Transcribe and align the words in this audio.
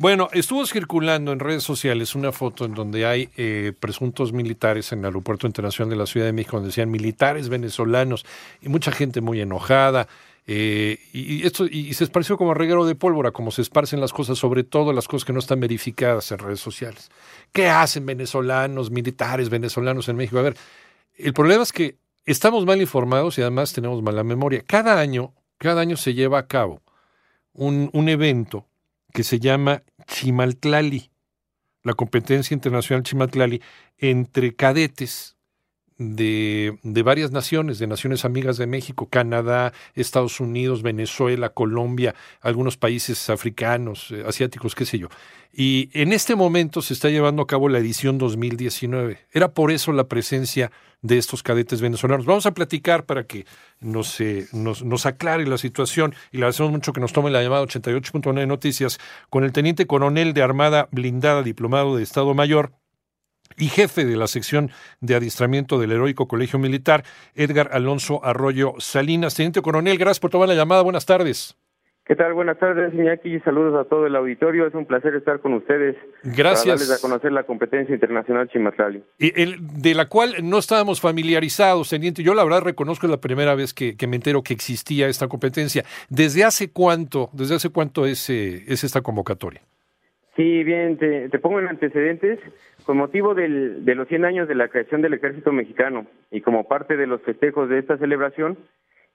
Bueno, 0.00 0.30
estuvo 0.32 0.64
circulando 0.64 1.30
en 1.30 1.40
redes 1.40 1.62
sociales 1.62 2.14
una 2.14 2.32
foto 2.32 2.64
en 2.64 2.72
donde 2.72 3.04
hay 3.04 3.28
eh, 3.36 3.74
presuntos 3.78 4.32
militares 4.32 4.92
en 4.92 5.00
el 5.00 5.04
Aeropuerto 5.04 5.46
Internacional 5.46 5.90
de 5.90 5.96
la 5.96 6.06
Ciudad 6.06 6.24
de 6.24 6.32
México, 6.32 6.56
donde 6.56 6.68
decían 6.68 6.90
militares 6.90 7.50
venezolanos 7.50 8.24
y 8.62 8.70
mucha 8.70 8.92
gente 8.92 9.20
muy 9.20 9.42
enojada. 9.42 10.08
Eh, 10.46 10.98
y, 11.12 11.46
esto 11.46 11.66
y 11.66 11.92
se 11.92 12.04
esparció 12.04 12.38
como 12.38 12.54
reguero 12.54 12.86
de 12.86 12.94
pólvora, 12.94 13.30
como 13.30 13.50
se 13.50 13.60
esparcen 13.60 14.00
las 14.00 14.14
cosas, 14.14 14.38
sobre 14.38 14.64
todo 14.64 14.94
las 14.94 15.06
cosas 15.06 15.26
que 15.26 15.34
no 15.34 15.38
están 15.38 15.60
verificadas 15.60 16.32
en 16.32 16.38
redes 16.38 16.60
sociales. 16.60 17.10
¿Qué 17.52 17.68
hacen 17.68 18.06
venezolanos, 18.06 18.90
militares 18.90 19.50
venezolanos 19.50 20.08
en 20.08 20.16
México? 20.16 20.38
A 20.38 20.42
ver, 20.42 20.56
el 21.18 21.34
problema 21.34 21.62
es 21.62 21.74
que 21.74 21.98
estamos 22.24 22.64
mal 22.64 22.80
informados 22.80 23.36
y 23.36 23.42
además 23.42 23.74
tenemos 23.74 24.00
mala 24.02 24.24
memoria. 24.24 24.64
Cada 24.66 24.98
año, 24.98 25.34
cada 25.58 25.82
año 25.82 25.98
se 25.98 26.14
lleva 26.14 26.38
a 26.38 26.46
cabo 26.46 26.80
un, 27.52 27.90
un 27.92 28.08
evento 28.08 28.64
que 29.12 29.24
se 29.24 29.38
llama 29.38 29.82
Chimaltlali, 30.06 31.10
la 31.82 31.94
competencia 31.94 32.54
internacional 32.54 33.02
Chimaltlali, 33.02 33.62
entre 33.98 34.54
cadetes 34.54 35.36
de, 36.00 36.78
de, 36.82 37.02
varias 37.02 37.30
naciones, 37.30 37.78
de 37.78 37.86
naciones 37.86 38.24
amigas 38.24 38.56
de 38.56 38.66
México, 38.66 39.08
Canadá, 39.10 39.74
Estados 39.94 40.40
Unidos, 40.40 40.82
Venezuela, 40.82 41.50
Colombia, 41.50 42.14
algunos 42.40 42.78
países 42.78 43.28
africanos, 43.28 44.10
eh, 44.10 44.24
asiáticos, 44.26 44.74
qué 44.74 44.86
sé 44.86 44.98
yo. 44.98 45.08
Y 45.52 45.90
en 45.92 46.14
este 46.14 46.36
momento 46.36 46.80
se 46.80 46.94
está 46.94 47.10
llevando 47.10 47.42
a 47.42 47.46
cabo 47.46 47.68
la 47.68 47.78
edición 47.78 48.16
2019. 48.16 49.18
Era 49.30 49.52
por 49.52 49.70
eso 49.70 49.92
la 49.92 50.04
presencia 50.04 50.72
de 51.02 51.18
estos 51.18 51.42
cadetes 51.42 51.82
venezolanos. 51.82 52.24
Vamos 52.24 52.46
a 52.46 52.54
platicar 52.54 53.04
para 53.04 53.24
que 53.24 53.44
nos, 53.80 54.20
eh, 54.22 54.46
nos, 54.52 54.82
nos, 54.82 55.04
aclare 55.04 55.46
la 55.46 55.58
situación 55.58 56.14
y 56.32 56.38
le 56.38 56.44
agradecemos 56.44 56.72
mucho 56.72 56.94
que 56.94 57.00
nos 57.00 57.12
tome 57.12 57.30
la 57.30 57.42
llamada 57.42 57.64
88.9 57.64 58.46
Noticias 58.46 58.98
con 59.28 59.44
el 59.44 59.52
teniente 59.52 59.86
coronel 59.86 60.32
de 60.32 60.42
Armada 60.42 60.88
Blindada, 60.92 61.42
diplomado 61.42 61.96
de 61.96 62.04
Estado 62.04 62.32
Mayor, 62.32 62.72
y 63.56 63.68
jefe 63.68 64.04
de 64.04 64.16
la 64.16 64.26
sección 64.26 64.70
de 65.00 65.14
adiestramiento 65.14 65.78
del 65.78 65.92
Heroico 65.92 66.28
Colegio 66.28 66.58
Militar, 66.58 67.04
Edgar 67.34 67.70
Alonso 67.72 68.24
Arroyo 68.24 68.74
Salinas. 68.78 69.34
Teniente 69.34 69.62
Coronel, 69.62 69.98
gracias 69.98 70.20
por 70.20 70.30
tomar 70.30 70.48
la 70.48 70.54
llamada. 70.54 70.82
Buenas 70.82 71.06
tardes. 71.06 71.56
¿Qué 72.10 72.16
tal? 72.16 72.34
Buenas 72.34 72.58
tardes, 72.58 72.92
Iñaki. 72.92 73.38
Saludos 73.38 73.86
a 73.86 73.88
todo 73.88 74.04
el 74.04 74.16
auditorio. 74.16 74.66
Es 74.66 74.74
un 74.74 74.84
placer 74.84 75.14
estar 75.14 75.38
con 75.38 75.54
ustedes. 75.54 75.94
Gracias. 76.24 76.64
Para 76.64 76.76
darles 76.80 76.90
a 76.90 77.00
conocer 77.00 77.30
la 77.30 77.44
competencia 77.44 77.94
internacional 77.94 78.48
Chimatlali. 78.48 79.04
Y 79.16 79.40
el, 79.40 79.58
de 79.60 79.94
la 79.94 80.08
cual 80.08 80.34
no 80.42 80.58
estábamos 80.58 81.00
familiarizados, 81.00 81.88
teniente. 81.88 82.24
Yo 82.24 82.34
la 82.34 82.42
verdad 82.42 82.62
reconozco 82.62 83.06
es 83.06 83.12
la 83.12 83.20
primera 83.20 83.54
vez 83.54 83.72
que, 83.72 83.96
que, 83.96 84.08
me 84.08 84.16
entero 84.16 84.42
que 84.42 84.54
existía 84.54 85.06
esta 85.06 85.28
competencia. 85.28 85.84
¿Desde 86.08 86.42
hace 86.42 86.72
cuánto, 86.72 87.30
desde 87.32 87.54
hace 87.54 87.70
cuánto 87.70 88.04
es, 88.06 88.28
eh, 88.28 88.64
es 88.66 88.82
esta 88.82 89.02
convocatoria? 89.02 89.62
Sí, 90.36 90.64
bien, 90.64 90.96
te, 90.96 91.28
te 91.28 91.38
pongo 91.38 91.60
en 91.60 91.68
antecedentes. 91.68 92.38
Con 92.84 92.96
motivo 92.96 93.34
del, 93.34 93.84
de 93.84 93.94
los 93.94 94.08
100 94.08 94.24
años 94.24 94.48
de 94.48 94.54
la 94.54 94.68
creación 94.68 95.02
del 95.02 95.14
Ejército 95.14 95.52
Mexicano 95.52 96.06
y 96.30 96.40
como 96.40 96.66
parte 96.66 96.96
de 96.96 97.06
los 97.06 97.20
festejos 97.22 97.68
de 97.68 97.78
esta 97.78 97.98
celebración, 97.98 98.56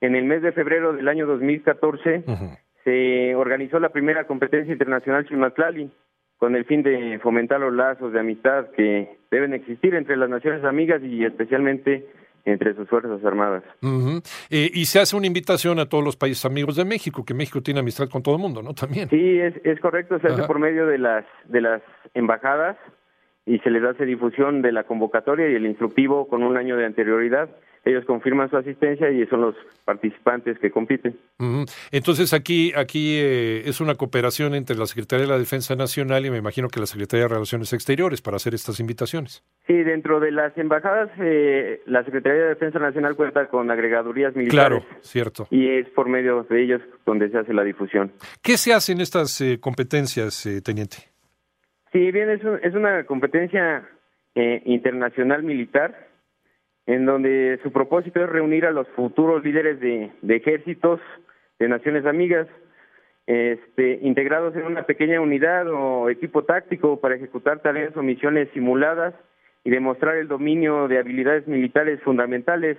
en 0.00 0.14
el 0.16 0.24
mes 0.24 0.42
de 0.42 0.52
febrero 0.52 0.92
del 0.92 1.08
año 1.08 1.26
2014 1.26 2.24
uh 2.26 2.30
-huh. 2.30 2.58
se 2.84 3.34
organizó 3.34 3.78
la 3.80 3.88
primera 3.88 4.24
competencia 4.24 4.72
internacional 4.72 5.26
Chimatlali 5.26 5.90
con 6.36 6.56
el 6.56 6.64
fin 6.66 6.82
de 6.82 7.18
fomentar 7.22 7.60
los 7.60 7.72
lazos 7.72 8.12
de 8.12 8.20
amistad 8.20 8.66
que 8.76 9.16
deben 9.30 9.54
existir 9.54 9.94
entre 9.94 10.16
las 10.16 10.28
naciones 10.28 10.62
amigas 10.64 11.00
y 11.02 11.24
especialmente 11.24 12.06
entre 12.44 12.74
sus 12.74 12.88
Fuerzas 12.88 13.24
Armadas. 13.24 13.62
Uh 13.82 13.86
-huh. 13.86 14.46
eh, 14.50 14.70
y 14.72 14.84
se 14.84 15.00
hace 15.00 15.16
una 15.16 15.26
invitación 15.26 15.78
a 15.78 15.86
todos 15.86 16.04
los 16.04 16.16
países 16.16 16.44
amigos 16.44 16.76
de 16.76 16.84
México, 16.84 17.24
que 17.24 17.34
México 17.34 17.62
tiene 17.62 17.80
amistad 17.80 18.08
con 18.08 18.22
todo 18.22 18.36
el 18.36 18.40
mundo, 18.40 18.62
¿no? 18.62 18.74
También. 18.74 19.08
Sí, 19.08 19.40
es, 19.40 19.54
es 19.64 19.80
correcto, 19.80 20.18
se 20.20 20.28
hace 20.28 20.42
por 20.44 20.58
medio 20.58 20.86
de 20.86 20.98
las, 20.98 21.24
de 21.46 21.60
las 21.60 21.82
embajadas 22.12 22.76
y 23.46 23.58
se 23.60 23.70
les 23.70 23.82
hace 23.84 24.04
difusión 24.06 24.62
de 24.62 24.72
la 24.72 24.84
convocatoria 24.84 25.48
y 25.48 25.54
el 25.54 25.66
instructivo 25.66 26.28
con 26.28 26.42
un 26.42 26.56
año 26.56 26.76
de 26.76 26.86
anterioridad. 26.86 27.48
Ellos 27.84 28.04
confirman 28.06 28.48
su 28.48 28.56
asistencia 28.56 29.10
y 29.10 29.26
son 29.26 29.42
los 29.42 29.54
participantes 29.84 30.58
que 30.58 30.70
compiten. 30.70 31.16
Uh 31.38 31.44
-huh. 31.44 31.70
Entonces 31.92 32.32
aquí 32.32 32.72
aquí 32.74 33.18
eh, 33.18 33.62
es 33.66 33.80
una 33.80 33.94
cooperación 33.94 34.54
entre 34.54 34.76
la 34.76 34.86
Secretaría 34.86 35.26
de 35.26 35.32
la 35.32 35.38
Defensa 35.38 35.76
Nacional 35.76 36.24
y 36.24 36.30
me 36.30 36.38
imagino 36.38 36.68
que 36.68 36.80
la 36.80 36.86
Secretaría 36.86 37.24
de 37.24 37.34
Relaciones 37.34 37.72
Exteriores 37.72 38.22
para 38.22 38.36
hacer 38.36 38.54
estas 38.54 38.80
invitaciones. 38.80 39.44
Sí, 39.66 39.74
dentro 39.74 40.18
de 40.20 40.30
las 40.30 40.56
embajadas 40.56 41.10
eh, 41.18 41.82
la 41.86 42.04
Secretaría 42.04 42.42
de 42.42 42.48
Defensa 42.50 42.78
Nacional 42.78 43.16
cuenta 43.16 43.48
con 43.48 43.70
agregadurías 43.70 44.34
militares. 44.34 44.82
Claro, 44.84 45.00
cierto. 45.02 45.46
Y 45.50 45.68
es 45.68 45.88
por 45.90 46.08
medio 46.08 46.44
de 46.44 46.62
ellos 46.62 46.80
donde 47.04 47.28
se 47.28 47.38
hace 47.38 47.52
la 47.52 47.64
difusión. 47.64 48.12
¿Qué 48.42 48.56
se 48.56 48.72
hace 48.72 48.92
en 48.92 49.00
estas 49.00 49.40
eh, 49.40 49.58
competencias, 49.60 50.46
eh, 50.46 50.62
teniente? 50.62 50.96
Sí, 51.92 52.10
bien, 52.10 52.30
es, 52.30 52.42
un, 52.42 52.58
es 52.62 52.74
una 52.74 53.04
competencia 53.04 53.88
eh, 54.34 54.62
internacional 54.64 55.42
militar 55.42 56.08
en 56.86 57.06
donde 57.06 57.58
su 57.62 57.72
propósito 57.72 58.22
es 58.22 58.28
reunir 58.28 58.66
a 58.66 58.70
los 58.70 58.86
futuros 58.88 59.42
líderes 59.44 59.80
de, 59.80 60.10
de 60.22 60.36
ejércitos 60.36 61.00
de 61.58 61.68
naciones 61.68 62.04
amigas, 62.04 62.46
este, 63.26 64.00
integrados 64.02 64.54
en 64.54 64.64
una 64.64 64.84
pequeña 64.84 65.20
unidad 65.20 65.66
o 65.68 66.10
equipo 66.10 66.44
táctico 66.44 67.00
para 67.00 67.14
ejecutar 67.14 67.60
tareas 67.60 67.96
o 67.96 68.02
misiones 68.02 68.48
simuladas 68.52 69.14
y 69.64 69.70
demostrar 69.70 70.16
el 70.16 70.28
dominio 70.28 70.88
de 70.88 70.98
habilidades 70.98 71.46
militares 71.46 72.00
fundamentales. 72.02 72.76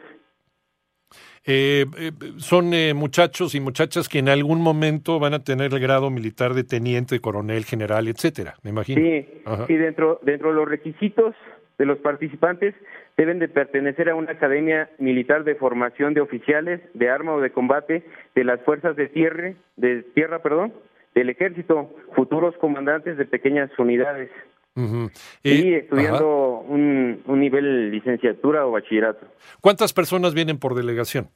Eh, 1.47 1.85
eh, 1.97 2.11
son 2.37 2.73
eh, 2.73 2.93
muchachos 2.93 3.55
y 3.55 3.59
muchachas 3.59 4.09
que 4.09 4.19
en 4.19 4.29
algún 4.29 4.61
momento 4.61 5.19
van 5.19 5.33
a 5.33 5.43
tener 5.43 5.73
el 5.73 5.79
grado 5.79 6.09
militar 6.09 6.53
de 6.53 6.63
teniente, 6.63 7.19
coronel, 7.19 7.65
general, 7.65 8.07
etcétera, 8.07 8.55
me 8.63 8.71
imagino. 8.71 9.01
Sí, 9.01 9.41
Ajá. 9.45 9.65
sí 9.67 9.75
dentro, 9.75 10.19
dentro 10.23 10.49
de 10.49 10.55
los 10.55 10.67
requisitos 10.67 11.35
de 11.77 11.85
los 11.85 11.97
participantes 11.99 12.73
deben 13.17 13.39
de 13.39 13.47
pertenecer 13.47 14.09
a 14.09 14.15
una 14.15 14.31
academia 14.31 14.89
militar 14.97 15.43
de 15.43 15.55
formación 15.55 16.13
de 16.13 16.21
oficiales 16.21 16.81
de 16.93 17.09
arma 17.09 17.33
o 17.33 17.41
de 17.41 17.51
combate 17.51 18.03
de 18.33 18.43
las 18.43 18.61
fuerzas 18.61 18.95
de 18.95 19.07
tierra, 19.07 19.53
de 19.75 20.03
tierra, 20.13 20.41
perdón, 20.41 20.73
del 21.13 21.29
ejército, 21.29 21.95
futuros 22.13 22.55
comandantes 22.57 23.17
de 23.17 23.25
pequeñas 23.25 23.71
unidades. 23.79 24.29
Uh 24.77 24.81
-huh. 24.81 25.11
y 25.41 25.73
eh, 25.73 25.77
estudiando 25.77 26.59
un, 26.67 27.21
un, 27.25 27.39
nivel 27.39 27.91
licenciatura 27.91 28.65
o 28.65 28.71
bachillerato. 28.71 29.25
¿Cuántas 29.61 29.93
personas 29.93 30.33
vienen 30.33 30.59
por 30.59 30.75
delegación? 30.75 31.29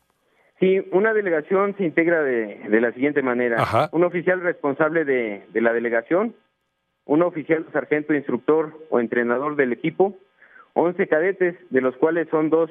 Sí, 0.60 0.82
una 0.92 1.14
delegación 1.14 1.74
se 1.78 1.86
integra 1.86 2.22
de, 2.22 2.60
de 2.70 2.82
la 2.82 2.92
siguiente 2.92 3.22
manera. 3.22 3.62
Ajá. 3.62 3.90
Un 3.94 4.04
oficial 4.04 4.42
responsable 4.42 5.06
de, 5.06 5.44
de 5.54 5.62
la 5.62 5.72
delegación, 5.72 6.36
un 7.06 7.22
oficial 7.22 7.66
sargento 7.72 8.14
instructor 8.14 8.78
o 8.90 9.00
entrenador 9.00 9.56
del 9.56 9.72
equipo, 9.72 10.18
11 10.74 11.08
cadetes, 11.08 11.56
de 11.70 11.82
los 11.82 11.96
cuales 11.98 12.28
son 12.30 12.50
dos, 12.50 12.70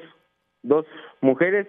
dos 0.63 0.85
mujeres 1.21 1.67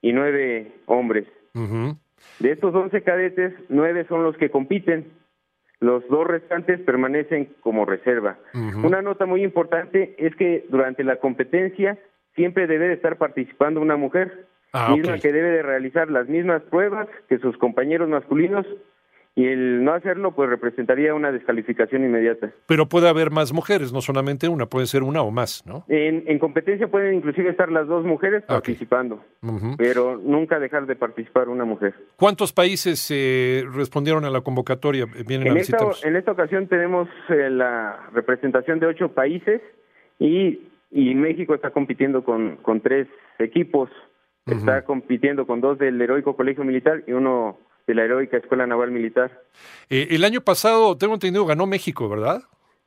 y 0.00 0.12
nueve 0.12 0.72
hombres. 0.86 1.26
Uh 1.54 1.60
-huh. 1.60 1.98
De 2.38 2.52
estos 2.52 2.74
11 2.74 3.02
cadetes, 3.02 3.54
nueve 3.68 4.06
son 4.08 4.22
los 4.22 4.36
que 4.36 4.50
compiten. 4.50 5.12
Los 5.80 6.06
dos 6.08 6.26
restantes 6.26 6.80
permanecen 6.80 7.54
como 7.60 7.84
reserva. 7.84 8.38
Uh 8.54 8.58
-huh. 8.58 8.86
Una 8.86 9.02
nota 9.02 9.26
muy 9.26 9.42
importante 9.42 10.14
es 10.18 10.34
que 10.36 10.64
durante 10.68 11.04
la 11.04 11.16
competencia 11.16 11.98
siempre 12.34 12.66
debe 12.66 12.88
de 12.88 12.94
estar 12.94 13.16
participando 13.16 13.80
una 13.80 13.96
mujer, 13.96 14.46
ah, 14.72 14.92
misma 14.94 15.12
okay. 15.12 15.20
que 15.20 15.32
debe 15.32 15.50
de 15.50 15.62
realizar 15.62 16.10
las 16.10 16.28
mismas 16.28 16.62
pruebas 16.62 17.08
que 17.28 17.38
sus 17.38 17.56
compañeros 17.58 18.08
masculinos 18.08 18.66
y 19.36 19.46
el 19.46 19.82
no 19.82 19.92
hacerlo 19.94 20.30
pues 20.32 20.48
representaría 20.48 21.12
una 21.12 21.32
descalificación 21.32 22.04
inmediata. 22.04 22.52
Pero 22.66 22.86
puede 22.88 23.08
haber 23.08 23.30
más 23.32 23.52
mujeres, 23.52 23.92
no 23.92 24.00
solamente 24.00 24.48
una, 24.48 24.66
puede 24.66 24.86
ser 24.86 25.02
una 25.02 25.22
o 25.22 25.30
más, 25.32 25.64
¿no? 25.66 25.84
En, 25.88 26.22
en 26.26 26.38
competencia 26.38 26.86
pueden 26.88 27.14
inclusive 27.14 27.50
estar 27.50 27.70
las 27.70 27.86
dos 27.88 28.04
mujeres 28.04 28.44
Okay. 28.44 28.54
participando, 28.74 29.24
Uh 29.42 29.48
-huh. 29.58 29.74
pero 29.76 30.16
nunca 30.22 30.58
dejar 30.60 30.86
de 30.86 30.94
participar 30.96 31.48
una 31.48 31.64
mujer. 31.64 31.94
¿Cuántos 32.16 32.52
países 32.52 33.10
eh, 33.12 33.64
respondieron 33.74 34.24
a 34.24 34.30
la 34.30 34.40
convocatoria? 34.42 35.04
eh, 35.04 35.24
Vienen 35.26 35.48
a 35.48 35.50
En 35.50 35.56
esta, 35.56 35.76
visitarnos. 35.78 36.04
en 36.04 36.16
esta 36.16 36.30
ocasión 36.32 36.68
tenemos 36.68 37.08
eh, 37.28 37.50
la 37.50 38.08
representación 38.12 38.78
de 38.78 38.86
ocho 38.86 39.08
países 39.12 39.60
y, 40.20 40.60
y 40.92 41.14
México 41.16 41.54
está 41.54 41.70
compitiendo 41.70 42.22
con, 42.24 42.56
con 42.62 42.80
tres 42.80 43.08
equipos. 43.38 43.90
Está 44.46 44.82
compitiendo 44.84 45.46
con 45.46 45.62
dos 45.62 45.78
del 45.78 45.98
Heroico 46.00 46.36
Colegio 46.36 46.64
Militar 46.64 47.02
y 47.06 47.12
uno 47.12 47.58
de 47.86 47.94
la 47.94 48.04
Heroica 48.04 48.36
Escuela 48.36 48.66
Naval 48.66 48.90
Militar. 48.90 49.42
Eh, 49.90 50.08
el 50.10 50.24
año 50.24 50.40
pasado, 50.40 50.96
tengo 50.96 51.14
entendido, 51.14 51.46
ganó 51.46 51.66
México, 51.66 52.08
¿verdad? 52.08 52.42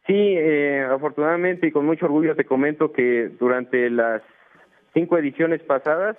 Sí, 0.08 0.14
eh, 0.16 0.88
afortunadamente 0.90 1.68
y 1.68 1.72
con 1.72 1.86
mucho 1.86 2.06
orgullo 2.06 2.36
te 2.36 2.46
comento 2.46 2.94
que 2.94 3.30
durante 3.40 3.90
las 3.90 4.22
cinco 4.94 5.18
ediciones 5.18 5.62
pasadas 5.64 6.18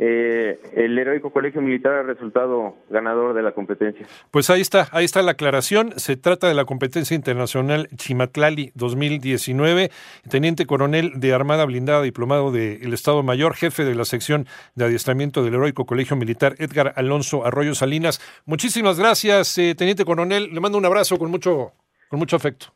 eh, 0.00 0.60
el 0.74 0.96
Heroico 0.96 1.32
Colegio 1.32 1.60
Militar 1.60 1.92
ha 1.92 2.02
resultado 2.04 2.76
ganador 2.88 3.34
de 3.34 3.42
la 3.42 3.50
competencia. 3.50 4.06
Pues 4.30 4.48
ahí 4.48 4.60
está, 4.60 4.86
ahí 4.92 5.04
está 5.04 5.22
la 5.22 5.32
aclaración. 5.32 5.90
Se 5.96 6.16
trata 6.16 6.46
de 6.46 6.54
la 6.54 6.64
competencia 6.66 7.16
internacional 7.16 7.88
Chimatlali 7.96 8.70
2019. 8.76 9.90
Teniente 10.30 10.66
coronel 10.66 11.18
de 11.18 11.34
Armada 11.34 11.64
Blindada, 11.64 12.02
diplomado 12.02 12.52
del 12.52 12.94
Estado 12.94 13.24
Mayor, 13.24 13.54
jefe 13.54 13.84
de 13.84 13.96
la 13.96 14.04
sección 14.04 14.46
de 14.76 14.84
adiestramiento 14.84 15.42
del 15.42 15.54
Heroico 15.54 15.84
Colegio 15.84 16.14
Militar, 16.14 16.54
Edgar 16.58 16.92
Alonso 16.94 17.44
Arroyo 17.44 17.74
Salinas. 17.74 18.20
Muchísimas 18.46 19.00
gracias, 19.00 19.58
eh, 19.58 19.74
Teniente 19.76 20.04
coronel. 20.04 20.54
Le 20.54 20.60
mando 20.60 20.78
un 20.78 20.84
abrazo 20.84 21.18
con 21.18 21.28
mucho, 21.28 21.72
Con 22.08 22.20
mucho 22.20 22.36
afecto. 22.36 22.66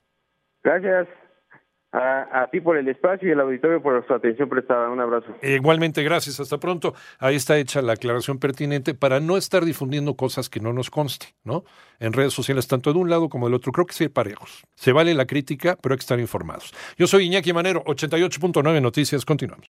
Gracias. 0.65 1.07
A, 1.93 2.49
ti 2.50 2.61
por 2.61 2.79
el 2.79 2.89
espacio 2.89 3.29
y 3.29 3.33
el 3.33 3.41
auditorio 3.41 3.83
por 3.83 4.06
su 4.06 4.15
atención 4.15 4.49
prestada. 4.49 4.89
Un 4.89 5.00
abrazo. 5.00 5.27
Igualmente, 5.43 6.03
gracias. 6.03 6.41
Hasta 6.41 6.59
pronto. 6.59 6.94
Ahí 7.19 7.37
está 7.37 7.59
hecha 7.59 7.83
la 7.83 7.93
aclaración 7.93 8.39
pertinente 8.39 8.94
para 8.94 9.21
no 9.21 9.37
estar 9.37 9.65
difundiendo 9.65 10.17
cosas 10.17 10.49
que 10.49 10.61
no 10.61 10.73
nos 10.73 10.89
conste, 10.89 11.35
¿no? 11.44 11.65
En 12.00 12.15
redes 12.15 12.33
sociales, 12.33 12.67
tanto 12.67 12.93
de 12.93 12.99
un 12.99 13.11
lado 13.11 13.29
como 13.29 13.47
del 13.47 13.55
otro. 13.55 13.73
Creo 13.73 13.87
que 13.87 13.93
sí 13.93 14.09
parejos. 14.09 14.65
Se 14.75 14.93
vale 14.93 15.12
la 15.12 15.27
crítica, 15.27 15.77
pero 15.83 15.93
hay 15.93 15.99
que 15.99 16.03
estar 16.03 16.19
informados. 16.19 16.73
Yo 16.97 17.06
soy 17.06 17.27
Iñaki 17.27 17.53
Manero, 17.53 17.85
88.9 17.85 18.81
Noticias. 18.81 19.25
Continuamos. 19.27 19.69